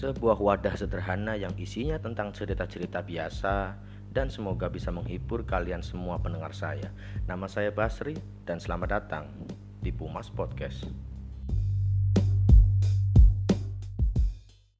sebuah 0.00 0.40
wadah 0.40 0.80
sederhana 0.80 1.36
yang 1.36 1.52
isinya 1.60 2.00
tentang 2.00 2.32
cerita-cerita 2.32 3.04
biasa 3.04 3.76
dan 4.08 4.32
semoga 4.32 4.72
bisa 4.72 4.88
menghibur 4.88 5.44
kalian 5.44 5.84
semua 5.84 6.16
pendengar 6.16 6.56
saya. 6.56 6.88
Nama 7.28 7.44
saya 7.44 7.68
Basri 7.68 8.16
dan 8.48 8.56
selamat 8.56 8.88
datang 8.88 9.28
di 9.84 9.92
Pumas 9.92 10.32
Podcast. 10.32 11.09